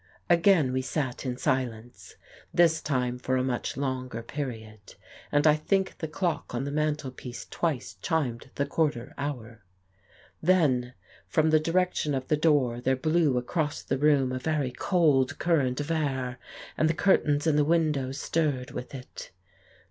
[0.31, 2.15] Again we sat in silence,
[2.51, 4.95] this time for a much longer period,
[5.31, 9.63] and I think the clock on the mantel piece twice chimed the quarter hour.
[10.41, 10.95] Then
[11.27, 15.79] from the direction of the door there blew across the room a very cold current
[15.79, 16.39] of air,
[16.79, 19.29] and the curtains in the win dow stirred with it.